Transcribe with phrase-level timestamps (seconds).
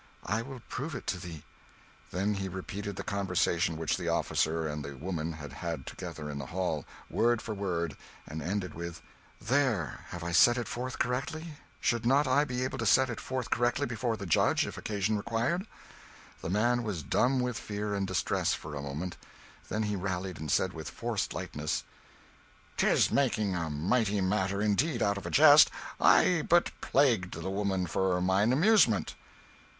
[0.25, 1.43] I will prove it to thee."
[2.09, 6.39] Then he repeated the conversation which the officer and the woman had had together in
[6.39, 9.03] the hall, word for word, and ended with
[9.39, 11.53] "There have I set it forth correctly?
[11.79, 15.17] Should not I be able to set it forth correctly before the judge, if occasion
[15.17, 15.67] required?"
[16.41, 19.17] The man was dumb with fear and distress, for a moment;
[19.69, 21.83] then he rallied, and said with forced lightness
[22.75, 27.85] "'Tis making a mighty matter, indeed, out of a jest; I but plagued the woman
[27.85, 29.13] for mine amusement."